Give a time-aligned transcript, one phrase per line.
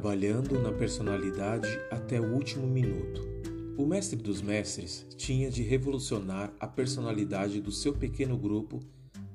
[0.00, 3.20] trabalhando na personalidade até o último minuto.
[3.76, 8.80] O mestre dos mestres tinha de revolucionar a personalidade do seu pequeno grupo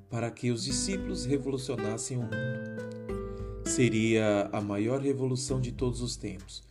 [0.10, 3.64] para que os discípulos revolucionassem o mundo.
[3.64, 6.64] Seria a maior revolução de todos os tempos,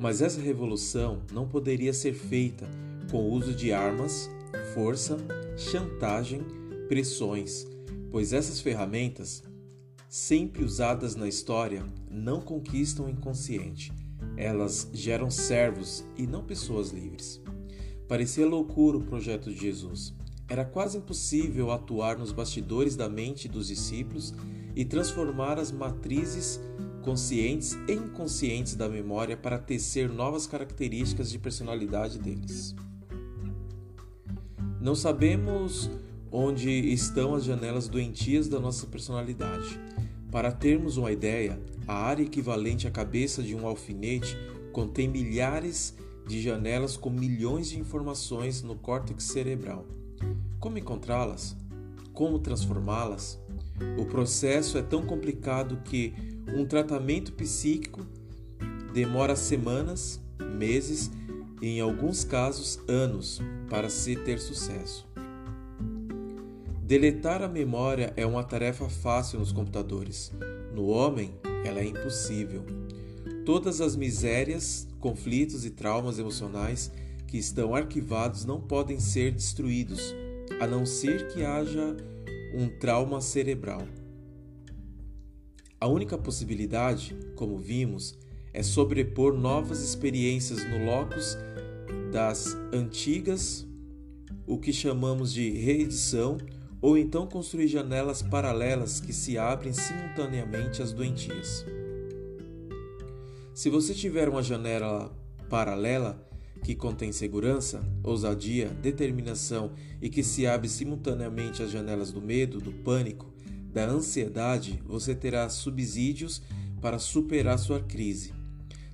[0.00, 2.66] mas essa revolução não poderia ser feita
[3.10, 4.30] com o uso de armas,
[4.72, 5.18] força,
[5.54, 6.40] chantagem,
[6.88, 7.66] pressões,
[8.10, 9.42] pois essas ferramentas
[10.14, 13.92] sempre usadas na história, não conquistam o inconsciente.
[14.36, 17.42] Elas geram servos e não pessoas livres.
[18.06, 20.14] Parecia loucura o projeto de Jesus.
[20.48, 24.32] Era quase impossível atuar nos bastidores da mente dos discípulos
[24.76, 26.60] e transformar as matrizes
[27.02, 32.72] conscientes e inconscientes da memória para tecer novas características de personalidade deles.
[34.80, 35.90] Não sabemos
[36.30, 39.80] onde estão as janelas doentias da nossa personalidade.
[40.34, 44.36] Para termos uma ideia, a área equivalente à cabeça de um alfinete
[44.72, 45.94] contém milhares
[46.26, 49.86] de janelas com milhões de informações no córtex cerebral.
[50.58, 51.56] Como encontrá-las?
[52.12, 53.40] Como transformá-las?
[53.96, 56.12] O processo é tão complicado que
[56.52, 58.04] um tratamento psíquico
[58.92, 60.20] demora semanas,
[60.58, 61.12] meses
[61.62, 63.40] e, em alguns casos, anos
[63.70, 65.13] para se ter sucesso.
[66.86, 70.30] Deletar a memória é uma tarefa fácil nos computadores.
[70.74, 71.32] No homem,
[71.64, 72.62] ela é impossível.
[73.46, 76.92] Todas as misérias, conflitos e traumas emocionais
[77.26, 80.14] que estão arquivados não podem ser destruídos,
[80.60, 81.96] a não ser que haja
[82.54, 83.88] um trauma cerebral.
[85.80, 88.14] A única possibilidade, como vimos,
[88.52, 91.38] é sobrepor novas experiências no locus
[92.12, 93.66] das antigas,
[94.46, 96.36] o que chamamos de reedição
[96.84, 101.64] ou então construir janelas paralelas que se abrem simultaneamente às doentias.
[103.54, 105.10] Se você tiver uma janela
[105.48, 106.28] paralela
[106.62, 112.70] que contém segurança, ousadia, determinação e que se abre simultaneamente às janelas do medo, do
[112.70, 113.32] pânico,
[113.72, 116.42] da ansiedade, você terá subsídios
[116.82, 118.34] para superar sua crise.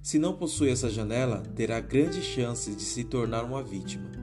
[0.00, 4.19] Se não possui essa janela, terá grandes chances de se tornar uma vítima.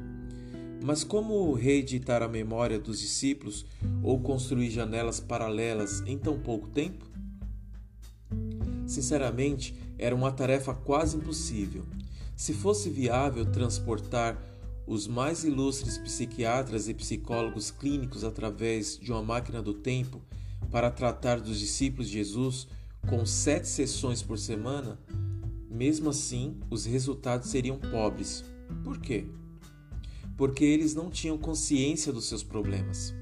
[0.81, 3.65] Mas como reeditar a memória dos discípulos
[4.03, 7.05] ou construir janelas paralelas em tão pouco tempo?
[8.85, 11.83] Sinceramente, era uma tarefa quase impossível.
[12.35, 14.41] Se fosse viável transportar
[14.85, 20.21] os mais ilustres psiquiatras e psicólogos clínicos através de uma máquina do tempo
[20.71, 22.67] para tratar dos discípulos de Jesus
[23.09, 24.97] com sete sessões por semana,
[25.69, 28.45] mesmo assim os resultados seriam pobres.
[28.83, 29.25] Por quê?
[30.37, 33.13] Porque eles não tinham consciência dos seus problemas.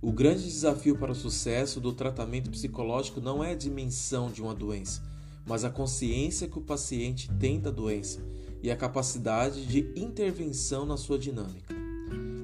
[0.00, 4.54] O grande desafio para o sucesso do tratamento psicológico não é a dimensão de uma
[4.54, 5.02] doença,
[5.46, 8.20] mas a consciência que o paciente tem da doença
[8.62, 11.74] e a capacidade de intervenção na sua dinâmica.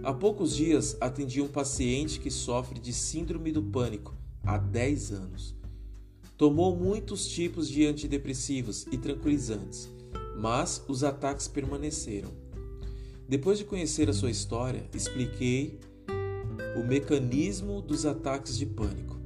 [0.02, 5.54] Há poucos dias atendi um paciente que sofre de síndrome do pânico há 10 anos.
[6.36, 9.88] Tomou muitos tipos de antidepressivos e tranquilizantes,
[10.36, 12.47] mas os ataques permaneceram.
[13.28, 15.78] Depois de conhecer a sua história, expliquei
[16.74, 19.20] o mecanismo dos ataques de pânico.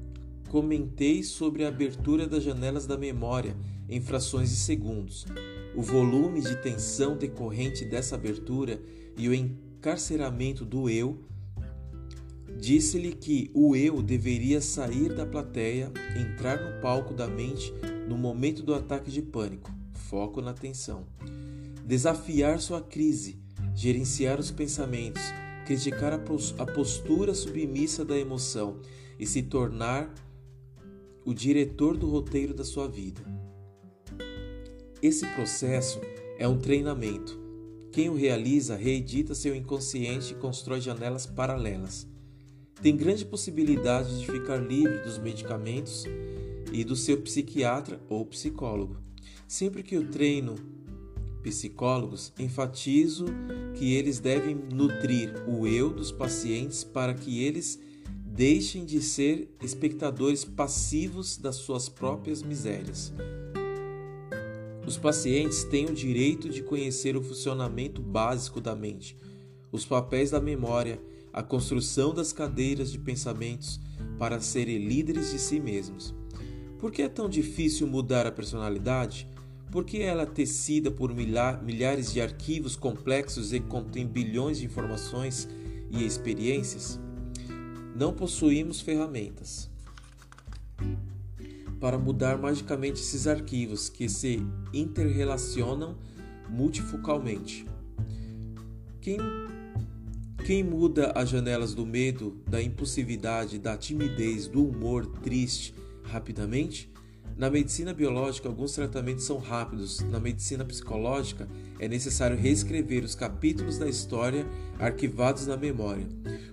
[0.50, 3.56] Comentei sobre a abertura das janelas da memória
[3.88, 5.24] em frações de segundos,
[5.76, 8.82] o volume de tensão decorrente dessa abertura
[9.16, 11.20] e o encarceramento do eu.
[12.58, 17.72] Disse-lhe que o eu deveria sair da plateia, entrar no palco da mente
[18.08, 21.06] no momento do ataque de pânico, foco na tensão,
[21.86, 23.41] desafiar sua crise
[23.74, 25.22] gerenciar os pensamentos,
[25.66, 28.80] criticar a postura submissa da emoção
[29.18, 30.12] e se tornar
[31.24, 33.20] o diretor do roteiro da sua vida.
[35.00, 36.00] Esse processo
[36.38, 37.40] é um treinamento.
[37.92, 42.06] Quem o realiza reedita seu inconsciente e constrói janelas paralelas.
[42.80, 46.04] Tem grande possibilidade de ficar livre dos medicamentos
[46.72, 48.96] e do seu psiquiatra ou psicólogo.
[49.46, 50.54] Sempre que o treino
[51.42, 53.26] psicólogos, enfatizo
[53.74, 57.80] que eles devem nutrir o eu dos pacientes para que eles
[58.24, 63.12] deixem de ser espectadores passivos das suas próprias misérias.
[64.86, 69.16] Os pacientes têm o direito de conhecer o funcionamento básico da mente,
[69.70, 71.00] os papéis da memória,
[71.32, 73.80] a construção das cadeiras de pensamentos
[74.18, 76.14] para serem líderes de si mesmos.
[76.78, 79.28] Por que é tão difícil mudar a personalidade?
[79.72, 85.48] Porque ela é tecida por milhares de arquivos complexos e contém bilhões de informações
[85.90, 87.00] e experiências?
[87.96, 89.70] Não possuímos ferramentas.
[91.80, 94.40] para mudar magicamente esses arquivos que se
[94.72, 95.98] interrelacionam
[96.48, 97.66] multifocalmente.
[99.00, 99.18] Quem,
[100.46, 106.91] quem muda as janelas do medo, da impulsividade, da timidez, do humor triste rapidamente?
[107.36, 110.00] Na medicina biológica, alguns tratamentos são rápidos.
[110.00, 111.48] Na medicina psicológica,
[111.78, 114.46] é necessário reescrever os capítulos da história
[114.78, 116.06] arquivados na memória.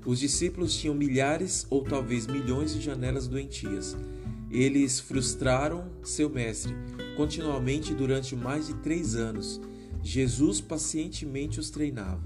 [0.05, 3.95] Os discípulos tinham milhares ou talvez milhões de janelas doentias.
[4.49, 6.73] Eles frustraram seu mestre
[7.15, 9.59] continuamente durante mais de três anos.
[10.01, 12.23] Jesus pacientemente os treinava.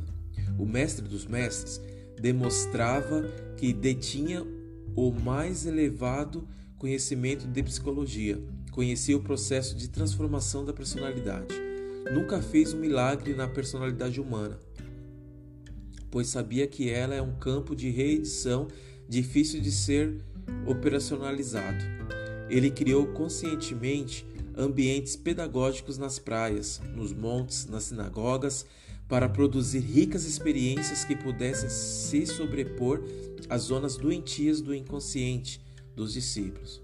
[0.57, 1.81] O mestre dos mestres
[2.21, 3.23] demonstrava
[3.57, 4.45] que detinha
[4.95, 6.47] o mais elevado
[6.83, 11.55] conhecimento de psicologia, conhecia o processo de transformação da personalidade.
[12.13, 14.59] Nunca fez um milagre na personalidade humana,
[16.11, 18.67] pois sabia que ela é um campo de reedição
[19.07, 20.17] difícil de ser
[20.65, 21.85] operacionalizado.
[22.49, 28.65] Ele criou conscientemente ambientes pedagógicos nas praias, nos montes, nas sinagogas,
[29.07, 33.01] para produzir ricas experiências que pudessem se sobrepor
[33.47, 35.63] às zonas doentias do inconsciente
[35.95, 36.81] dos discípulos.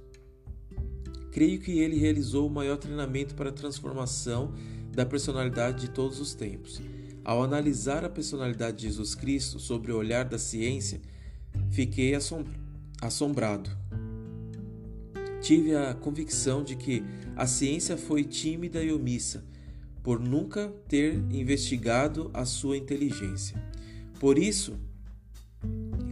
[1.32, 4.54] Creio que ele realizou o maior treinamento para a transformação
[4.92, 6.82] da personalidade de todos os tempos.
[7.24, 11.00] Ao analisar a personalidade de Jesus Cristo sobre o olhar da ciência,
[11.70, 12.14] fiquei
[13.02, 13.70] assombrado.
[15.42, 17.04] Tive a convicção de que
[17.36, 19.44] a ciência foi tímida e omissa
[20.04, 23.62] por nunca ter investigado a sua inteligência.
[24.20, 24.74] Por isso,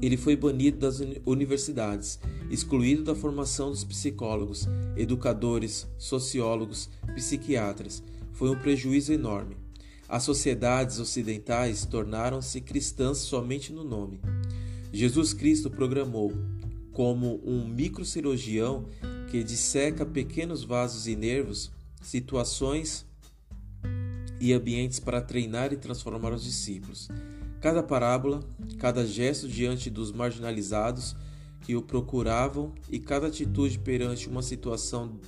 [0.02, 8.04] ele foi banido das universidades, excluído da formação dos psicólogos, educadores, sociólogos, psiquiatras.
[8.34, 9.58] Foi um prejuízo enorme.
[10.08, 14.20] As sociedades ocidentais tornaram-se cristãs somente no nome.
[14.94, 16.32] Jesus Cristo programou,
[16.94, 18.86] como um microcirurgião
[19.30, 21.70] que disseca pequenos vasos e nervos,
[22.02, 23.06] situações
[24.40, 27.10] e ambientes para treinar e transformar os discípulos.
[27.60, 28.40] Cada parábola,
[28.78, 31.16] cada gesto diante dos marginalizados
[31.62, 35.20] que o procuravam e cada atitude perante uma situação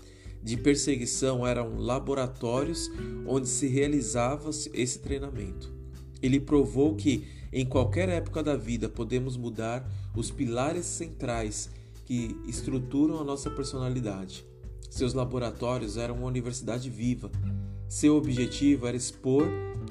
[0.41, 2.89] de perseguição eram laboratórios
[3.27, 5.71] onde se realizava esse treinamento.
[6.21, 11.69] Ele provou que, em qualquer época da vida, podemos mudar os pilares centrais
[12.05, 14.45] que estruturam a nossa personalidade.
[14.89, 17.29] Seus laboratórios eram uma universidade viva.
[17.87, 19.47] Seu objetivo era expor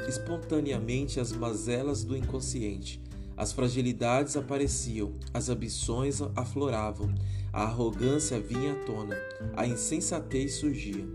[0.08, 3.00] espontaneamente as mazelas do inconsciente.
[3.38, 7.14] As fragilidades apareciam, as ambições afloravam,
[7.52, 9.16] a arrogância vinha à tona,
[9.56, 11.06] a insensatez surgia.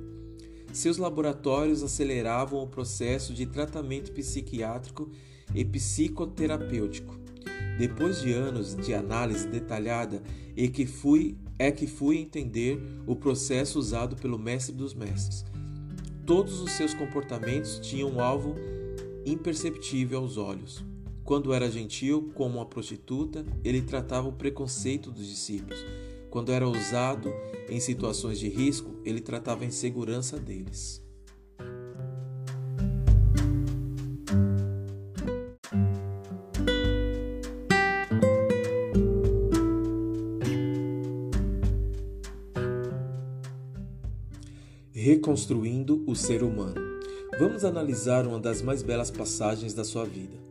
[0.72, 5.12] Seus laboratórios aceleravam o processo de tratamento psiquiátrico
[5.54, 7.14] e psicoterapêutico.
[7.78, 10.24] Depois de anos de análise detalhada,
[10.56, 15.44] é que fui, é que fui entender o processo usado pelo mestre dos mestres.
[16.26, 18.56] Todos os seus comportamentos tinham um alvo
[19.26, 20.93] imperceptível aos olhos.
[21.24, 25.80] Quando era gentil, como uma prostituta, ele tratava o preconceito dos discípulos.
[26.30, 27.32] Quando era ousado
[27.70, 31.02] em situações de risco, ele tratava a insegurança deles.
[44.92, 46.82] Reconstruindo o ser humano.
[47.40, 50.43] Vamos analisar uma das mais belas passagens da sua vida.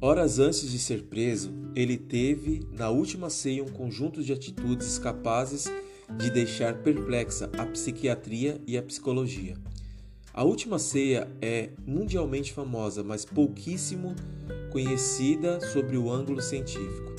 [0.00, 5.64] Horas antes de ser preso, ele teve na última ceia um conjunto de atitudes capazes
[6.18, 9.56] de deixar perplexa a psiquiatria e a psicologia.
[10.34, 14.14] A última ceia é mundialmente famosa, mas pouquíssimo
[14.70, 17.14] conhecida sobre o ângulo científico.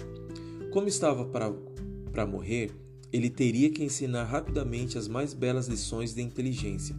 [0.72, 2.72] Como estava para, morrer,
[3.12, 6.96] ele teria que ensinar rapidamente as mais belas lições de inteligência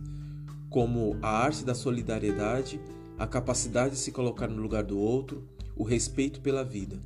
[0.69, 2.81] como a arte da solidariedade,
[3.19, 6.99] a capacidade de se colocar no lugar do outro, o respeito pela vida.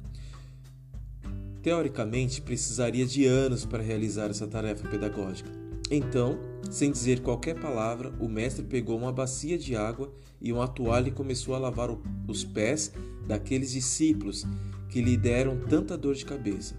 [1.63, 5.51] Teoricamente, precisaria de anos para realizar essa tarefa pedagógica.
[5.91, 6.39] Então,
[6.71, 10.11] sem dizer qualquer palavra, o mestre pegou uma bacia de água
[10.41, 11.91] e uma toalha e começou a lavar
[12.27, 12.91] os pés
[13.27, 14.45] daqueles discípulos
[14.89, 16.75] que lhe deram tanta dor de cabeça.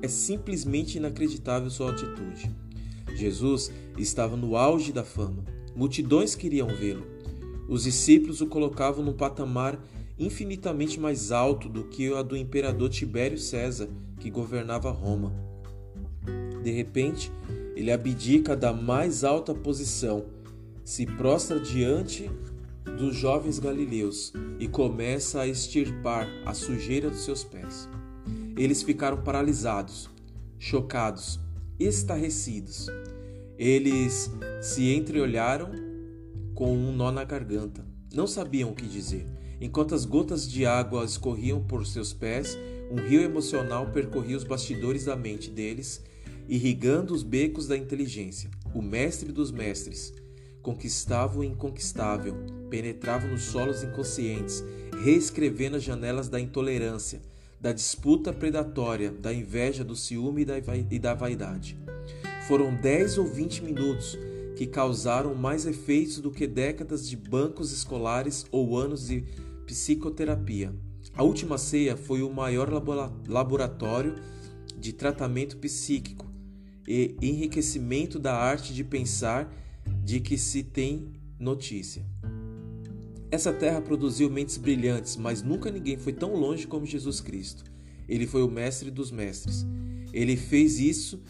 [0.00, 2.50] É simplesmente inacreditável sua atitude.
[3.14, 5.44] Jesus estava no auge da fama.
[5.74, 7.06] Multidões queriam vê-lo.
[7.68, 9.78] Os discípulos o colocavam num patamar
[10.18, 13.88] infinitamente mais alto do que o do imperador Tibério César,
[14.20, 15.34] que governava Roma.
[16.62, 17.30] De repente,
[17.74, 20.26] ele abdica da mais alta posição,
[20.84, 22.30] se prostra diante
[22.98, 27.88] dos jovens galileus e começa a extirpar a sujeira dos seus pés.
[28.56, 30.08] Eles ficaram paralisados,
[30.58, 31.40] chocados,
[31.78, 32.88] estarrecidos.
[33.58, 34.30] Eles
[34.62, 35.70] se entreolharam
[36.54, 37.84] com um nó na garganta.
[38.14, 39.26] Não sabiam o que dizer.
[39.64, 42.54] Enquanto as gotas de água escorriam por seus pés,
[42.90, 46.02] um rio emocional percorria os bastidores da mente deles,
[46.46, 48.50] irrigando os becos da inteligência.
[48.74, 50.12] O mestre dos mestres
[50.60, 52.34] conquistava o inconquistável,
[52.68, 54.62] penetrava nos solos inconscientes,
[55.02, 57.22] reescrevendo as janelas da intolerância,
[57.58, 60.46] da disputa predatória, da inveja, do ciúme
[60.90, 61.78] e da vaidade.
[62.46, 64.18] Foram dez ou vinte minutos
[64.56, 69.24] que causaram mais efeitos do que décadas de bancos escolares ou anos de
[69.66, 70.74] psicoterapia.
[71.14, 72.68] A última ceia foi o maior
[73.28, 74.16] laboratório
[74.78, 76.26] de tratamento psíquico
[76.86, 79.52] e enriquecimento da arte de pensar
[80.02, 82.04] de que se tem notícia.
[83.30, 87.64] Essa terra produziu mentes brilhantes, mas nunca ninguém foi tão longe como Jesus Cristo.
[88.08, 89.66] Ele foi o mestre dos mestres.
[90.12, 91.22] Ele fez isso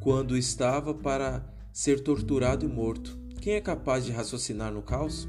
[0.00, 3.18] quando estava para ser torturado e morto.
[3.40, 5.28] Quem é capaz de raciocinar no caos?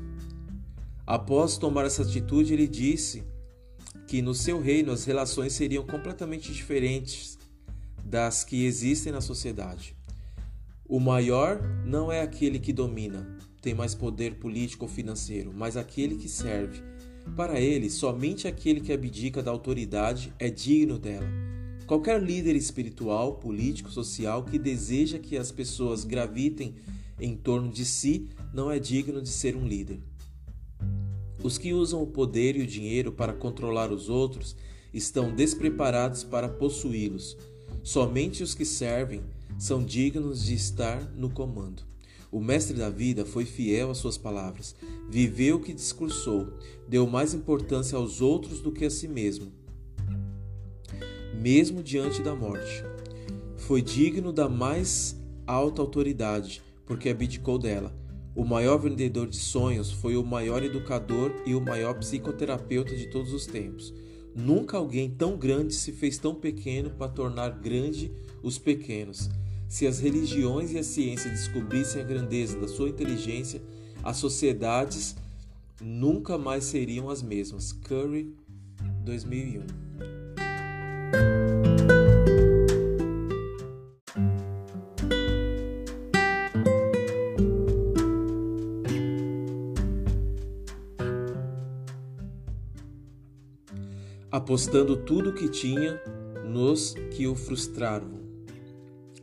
[1.08, 3.24] Após tomar essa atitude, ele disse
[4.10, 7.38] que no seu reino as relações seriam completamente diferentes
[8.04, 9.96] das que existem na sociedade.
[10.86, 13.26] O maior não é aquele que domina,
[13.62, 16.84] tem mais poder político ou financeiro, mas aquele que serve.
[17.38, 21.28] Para ele, somente aquele que abdica da autoridade é digno dela.
[21.86, 26.76] Qualquer líder espiritual, político, social que deseja que as pessoas gravitem
[27.18, 30.02] em torno de si não é digno de ser um líder.
[31.48, 34.54] Os que usam o poder e o dinheiro para controlar os outros
[34.94, 37.38] estão despreparados para possuí-los.
[37.82, 39.22] Somente os que servem
[39.58, 41.84] são dignos de estar no comando.
[42.30, 44.76] O mestre da vida foi fiel às suas palavras,
[45.10, 46.50] viveu o que discursou,
[46.86, 49.50] deu mais importância aos outros do que a si mesmo,
[51.34, 52.84] mesmo diante da morte.
[53.56, 55.16] Foi digno da mais
[55.48, 57.96] alta autoridade, porque abdicou dela.
[58.38, 63.34] O maior vendedor de sonhos foi o maior educador e o maior psicoterapeuta de todos
[63.34, 63.92] os tempos.
[64.36, 68.12] Nunca alguém tão grande se fez tão pequeno para tornar grande
[68.44, 69.28] os pequenos.
[69.68, 73.60] Se as religiões e a ciência descobrissem a grandeza da sua inteligência,
[74.04, 75.16] as sociedades
[75.82, 77.72] nunca mais seriam as mesmas.
[77.72, 78.36] Curry,
[79.04, 80.17] 2001.
[94.48, 96.02] Apostando tudo o que tinha
[96.46, 98.14] nos que o frustraram.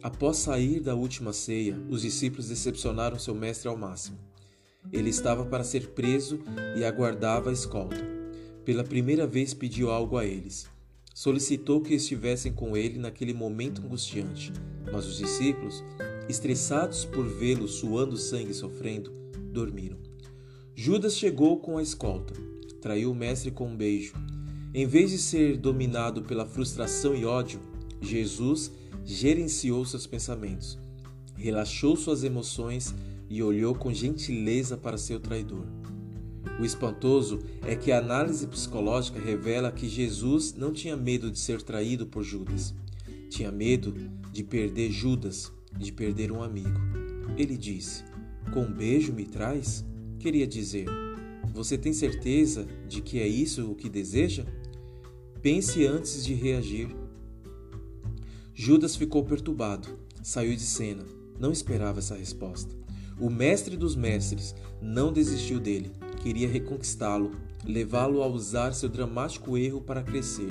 [0.02, 4.18] Após sair da última ceia, os discípulos decepcionaram seu mestre ao máximo.
[4.92, 6.40] Ele estava para ser preso
[6.76, 7.96] e aguardava a escolta.
[8.66, 10.68] Pela primeira vez pediu algo a eles.
[11.14, 14.52] Solicitou que estivessem com ele naquele momento angustiante,
[14.92, 15.82] mas os discípulos,
[16.28, 19.10] estressados por vê-lo suando sangue e sofrendo,
[19.50, 19.96] dormiram.
[20.74, 22.34] Judas chegou com a escolta,
[22.82, 24.12] traiu o mestre com um beijo.
[24.76, 27.60] Em vez de ser dominado pela frustração e ódio,
[28.00, 28.72] Jesus
[29.04, 30.76] gerenciou seus pensamentos,
[31.36, 32.92] relaxou suas emoções
[33.30, 35.64] e olhou com gentileza para seu traidor.
[36.58, 41.62] O espantoso é que a análise psicológica revela que Jesus não tinha medo de ser
[41.62, 42.74] traído por Judas.
[43.30, 43.94] Tinha medo
[44.32, 46.80] de perder Judas, de perder um amigo.
[47.36, 48.02] Ele disse:
[48.52, 49.84] Com um beijo me traz?
[50.18, 50.86] Queria dizer:
[51.52, 54.44] Você tem certeza de que é isso o que deseja?
[55.44, 56.88] Pense antes de reagir.
[58.54, 59.90] Judas ficou perturbado,
[60.22, 61.04] saiu de cena,
[61.38, 62.74] não esperava essa resposta.
[63.20, 67.32] O mestre dos mestres não desistiu dele, queria reconquistá-lo,
[67.62, 70.48] levá-lo a usar seu dramático erro para crescer.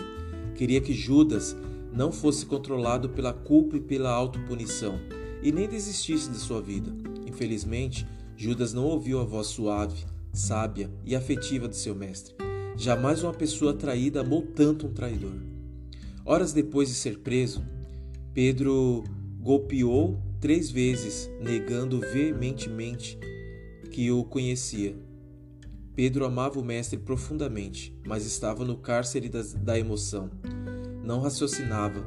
[0.54, 1.56] Queria que Judas
[1.92, 5.00] não fosse controlado pela culpa e pela autopunição,
[5.42, 6.94] e nem desistisse de sua vida.
[7.26, 8.06] Infelizmente,
[8.38, 12.36] Judas não ouviu a voz suave, sábia e afetiva de seu mestre.
[12.76, 15.36] Jamais uma pessoa traída amou tanto um traidor.
[16.26, 17.64] Horas depois de ser preso,
[18.34, 19.04] Pedro
[19.40, 23.18] golpeou três vezes, negando veementemente
[23.92, 24.96] que o conhecia.
[25.96, 30.32] Pedro amava o Mestre profundamente, mas estava no cárcere da emoção.
[31.04, 32.04] Não raciocinava.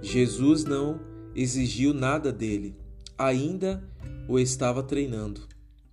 [0.00, 1.00] Jesus não
[1.34, 2.76] exigiu nada dele,
[3.16, 3.82] ainda
[4.28, 5.40] o estava treinando.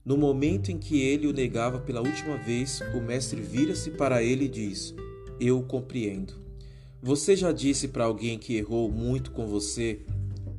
[0.05, 4.45] No momento em que ele o negava pela última vez, o Mestre vira-se para ele
[4.45, 4.93] e diz:
[5.39, 6.35] Eu compreendo.
[7.01, 10.01] Você já disse para alguém que errou muito com você,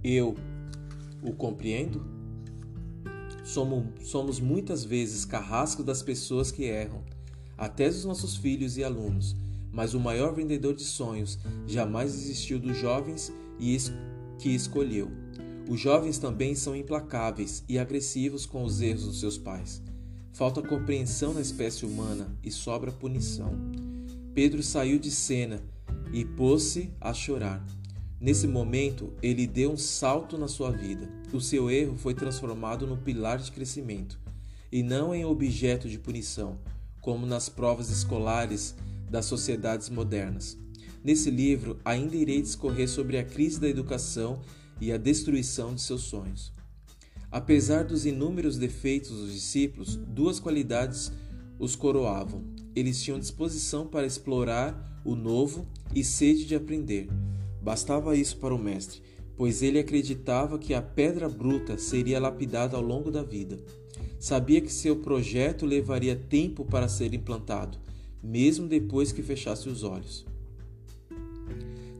[0.03, 0.35] eu
[1.23, 2.05] o compreendo?
[3.45, 7.05] Somos, somos muitas vezes carrascos das pessoas que erram,
[7.57, 9.37] até dos nossos filhos e alunos,
[9.71, 11.39] mas o maior vendedor de sonhos
[11.69, 13.77] jamais desistiu dos jovens e
[14.41, 15.26] que escolheu.
[15.69, 19.83] Os jovens também são implacáveis e agressivos com os erros dos seus pais.
[20.33, 23.53] Falta compreensão na espécie humana e sobra punição.
[24.33, 25.61] Pedro saiu de cena
[26.13, 27.67] e pôs-se a chorar.
[28.21, 31.09] Nesse momento, ele deu um salto na sua vida.
[31.33, 34.21] O seu erro foi transformado no pilar de crescimento
[34.71, 36.59] e não em objeto de punição,
[37.01, 38.75] como nas provas escolares
[39.11, 40.57] das sociedades modernas.
[41.03, 44.41] Nesse livro, ainda irei discorrer sobre a crise da educação
[44.81, 46.53] e a destruição de seus sonhos.
[47.31, 51.13] Apesar dos inúmeros defeitos dos discípulos, duas qualidades
[51.59, 52.45] os coroavam.
[52.75, 57.09] Eles tinham disposição para explorar o novo e sede de aprender.
[57.63, 59.01] Bastava isso para o mestre,
[59.37, 63.59] pois ele acreditava que a pedra bruta seria lapidada ao longo da vida.
[64.19, 67.79] Sabia que seu projeto levaria tempo para ser implantado,
[68.23, 70.25] mesmo depois que fechasse os olhos.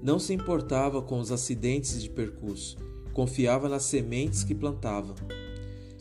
[0.07, 2.79] Não se importava com os acidentes de percurso,
[3.13, 5.17] confiava nas sementes que plantava.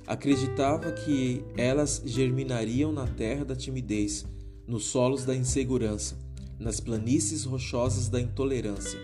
[0.05, 4.24] Acreditava que elas germinariam na terra da timidez,
[4.67, 6.19] nos solos da insegurança,
[6.59, 9.00] nas planícies rochosas da intolerância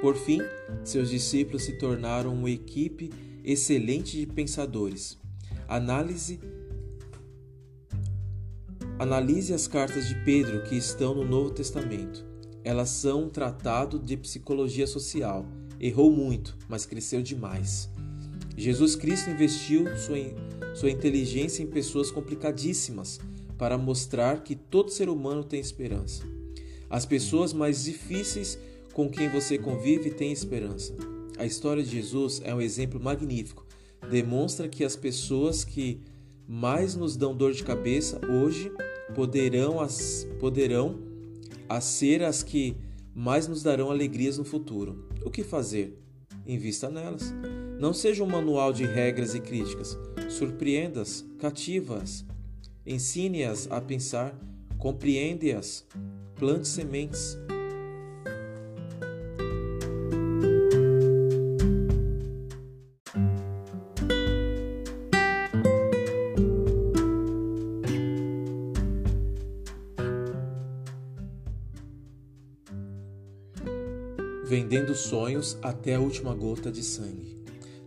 [0.00, 0.40] por fim,
[0.82, 3.10] seus discípulos se tornaram uma equipe
[3.44, 5.18] excelente de pensadores.
[5.68, 6.40] Análise
[8.98, 12.29] Analise as cartas de Pedro que estão no Novo Testamento.
[12.64, 15.46] Elas são um tratado de psicologia social.
[15.78, 17.88] Errou muito, mas cresceu demais.
[18.56, 20.16] Jesus Cristo investiu sua,
[20.74, 23.18] sua inteligência em pessoas complicadíssimas
[23.56, 26.22] para mostrar que todo ser humano tem esperança.
[26.88, 28.58] As pessoas mais difíceis
[28.92, 30.94] com quem você convive tem esperança.
[31.38, 33.64] A história de Jesus é um exemplo magnífico.
[34.10, 36.00] Demonstra que as pessoas que
[36.46, 38.72] mais nos dão dor de cabeça hoje
[39.14, 40.98] poderão, as, poderão
[41.70, 42.76] a ser as que
[43.14, 45.08] mais nos darão alegrias no futuro.
[45.24, 46.02] O que fazer?
[46.44, 47.32] Invista nelas.
[47.78, 49.96] Não seja um manual de regras e críticas.
[50.28, 52.26] Surpreenda-as, cativa-as.
[52.84, 54.36] Ensine-as a pensar,
[54.78, 55.86] compreende-as.
[56.34, 57.38] Plante sementes.
[74.50, 77.38] Vendendo sonhos até a última gota de sangue.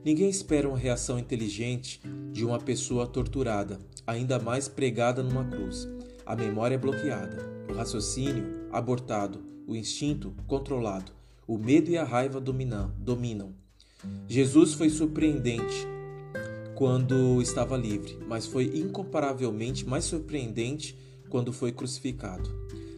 [0.01, 1.99] Ninguém espera uma reação inteligente
[2.31, 5.85] de uma pessoa torturada, ainda mais pregada numa cruz.
[6.25, 7.37] A memória é bloqueada,
[7.69, 11.11] o raciocínio abortado, o instinto controlado,
[11.45, 12.93] o medo e a raiva dominam.
[12.97, 13.53] dominam.
[14.29, 15.85] Jesus foi surpreendente
[16.75, 20.97] quando estava livre, mas foi incomparavelmente mais surpreendente
[21.29, 22.49] quando foi crucificado.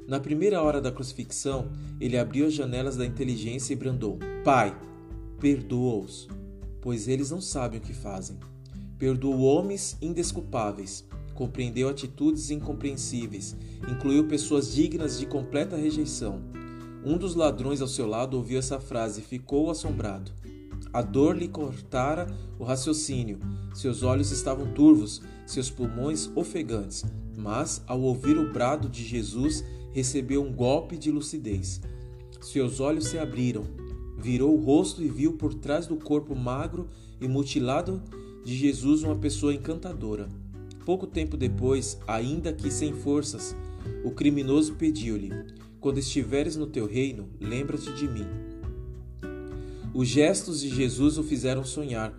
[0.07, 4.77] Na primeira hora da crucifixão, ele abriu as janelas da inteligência e brandou: Pai,
[5.39, 6.27] perdoa-os,
[6.79, 8.37] pois eles não sabem o que fazem.
[8.99, 13.55] Perdoou homens indesculpáveis, compreendeu atitudes incompreensíveis,
[13.89, 16.39] incluiu pessoas dignas de completa rejeição.
[17.03, 20.31] Um dos ladrões ao seu lado ouviu essa frase e ficou assombrado.
[20.93, 23.39] A dor lhe cortara o raciocínio,
[23.73, 27.03] seus olhos estavam turvos, seus pulmões ofegantes,
[27.37, 29.63] mas, ao ouvir o brado de Jesus,
[29.95, 31.79] recebeu um golpe de lucidez.
[32.41, 33.63] Seus olhos se abriram,
[34.17, 36.89] virou o rosto e viu por trás do corpo magro
[37.21, 38.03] e mutilado
[38.43, 40.27] de Jesus uma pessoa encantadora.
[40.85, 43.55] Pouco tempo depois, ainda que sem forças,
[44.03, 45.31] o criminoso pediu-lhe:
[45.79, 48.27] Quando estiveres no teu reino, lembra-te de mim.
[49.93, 52.13] Os gestos de Jesus o fizeram sonhar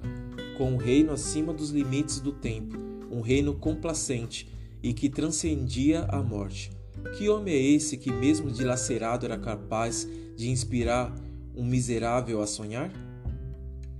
[0.56, 2.78] com um reino acima dos limites do tempo,
[3.10, 4.48] um reino complacente
[4.82, 6.74] e que transcendia a morte.
[7.16, 10.06] Que homem é esse que, mesmo dilacerado, era capaz
[10.36, 11.14] de inspirar
[11.54, 12.92] um miserável a sonhar?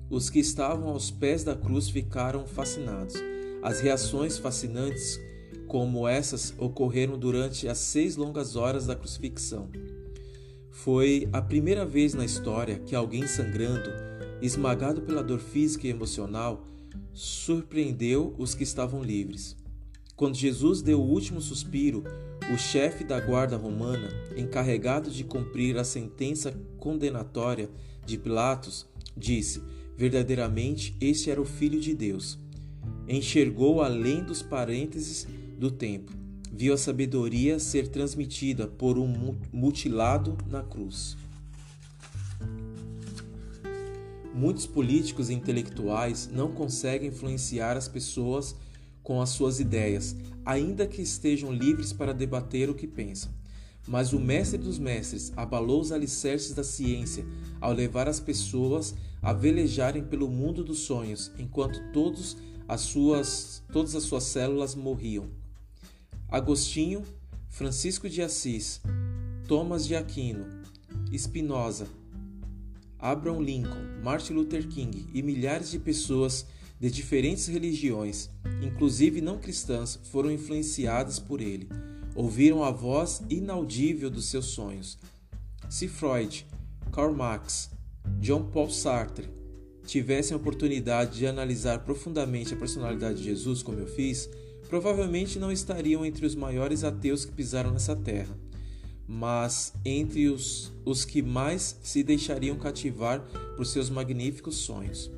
[0.08, 3.14] Os que estavam aos pés da cruz ficaram fascinados.
[3.62, 5.18] As reações fascinantes
[5.66, 9.68] como essas ocorreram durante as seis longas horas da crucifixão.
[10.70, 13.90] Foi a primeira vez na história que alguém sangrando,
[14.40, 16.64] esmagado pela dor física e emocional,
[17.12, 19.56] surpreendeu os que estavam livres.
[20.14, 22.04] Quando Jesus deu o último suspiro,
[22.52, 27.68] o chefe da guarda romana, encarregado de cumprir a sentença condenatória
[28.04, 29.60] de Pilatos, disse:
[29.96, 32.38] Verdadeiramente este era o Filho de Deus.
[33.08, 35.26] Enxergou além dos parênteses
[35.58, 36.12] do tempo.
[36.52, 41.16] Viu a sabedoria ser transmitida por um mutilado na cruz.
[44.32, 48.54] Muitos políticos e intelectuais não conseguem influenciar as pessoas
[49.02, 50.14] com as suas ideias,
[50.46, 53.32] ainda que estejam livres para debater o que pensam.
[53.88, 57.26] Mas o mestre dos mestres abalou os alicerces da ciência
[57.60, 62.36] ao levar as pessoas a velejarem pelo mundo dos sonhos, enquanto todos
[62.68, 65.26] as suas, todas as suas células morriam.
[66.28, 67.02] Agostinho,
[67.48, 68.80] Francisco de Assis,
[69.46, 70.46] Thomas de Aquino,
[71.16, 71.86] Spinoza,
[72.98, 76.46] Abraham Lincoln, Martin Luther King e milhares de pessoas
[76.78, 78.30] de diferentes religiões,
[78.62, 81.68] inclusive não cristãs, foram influenciadas por ele.
[82.14, 84.98] Ouviram a voz inaudível dos seus sonhos.
[85.68, 86.46] Se Freud,
[86.92, 87.70] Karl Marx,
[88.20, 89.28] John Paul Sartre
[89.86, 94.28] tivessem a oportunidade de analisar profundamente a personalidade de Jesus, como eu fiz,
[94.68, 98.36] provavelmente não estariam entre os maiores ateus que pisaram nessa terra
[99.06, 103.20] mas entre os, os que mais se deixariam cativar
[103.56, 105.10] por seus magníficos sonhos.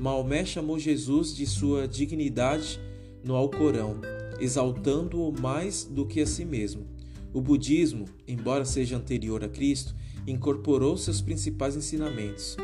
[0.00, 2.80] Maomé chamou Jesus de sua dignidade
[3.22, 4.00] no Alcorão,
[4.40, 6.86] exaltando-o mais do que a si mesmo.
[7.34, 9.94] O budismo, embora seja anterior a Cristo,
[10.26, 12.56] incorporou seus principais ensinamentos.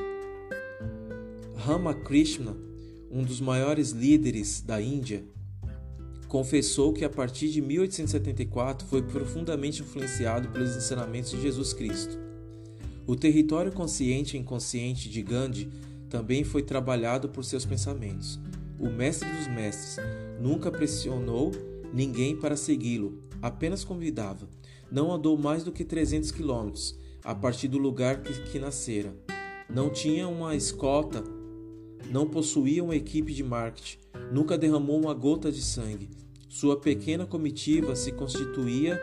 [1.56, 2.56] Ramakrishna,
[3.10, 5.22] um dos maiores líderes da Índia,
[6.28, 12.18] confessou que a partir de 1874 foi profundamente influenciado pelos ensinamentos de Jesus Cristo.
[13.06, 15.68] O território consciente e inconsciente de Gandhi
[16.16, 18.40] também foi trabalhado por seus pensamentos.
[18.80, 19.98] O mestre dos mestres
[20.40, 21.52] nunca pressionou
[21.92, 24.48] ninguém para segui-lo, apenas convidava.
[24.90, 29.14] Não andou mais do que 300 quilômetros a partir do lugar que, que nascera.
[29.68, 31.22] Não tinha uma escolta,
[32.10, 33.98] não possuía uma equipe de marketing,
[34.32, 36.08] nunca derramou uma gota de sangue.
[36.48, 38.98] Sua pequena comitiva se constituía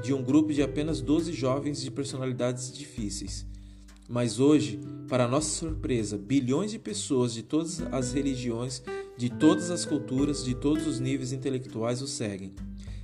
[0.00, 3.50] de um grupo de apenas 12 jovens de personalidades difíceis.
[4.08, 8.82] Mas hoje, para nossa surpresa, bilhões de pessoas de todas as religiões,
[9.16, 12.54] de todas as culturas, de todos os níveis intelectuais o seguem.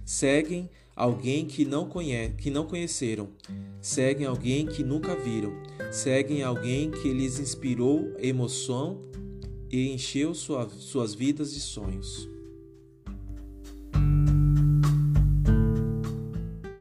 [0.05, 3.29] Seguem alguém que não, conhe que não conheceram,
[3.81, 5.53] seguem alguém que nunca viram,
[5.93, 9.01] seguem alguém que lhes inspirou emoção
[9.71, 12.29] e encheu sua, suas vidas de sonhos.